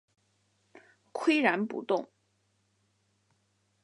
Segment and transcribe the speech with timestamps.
[1.13, 2.09] 岿然不动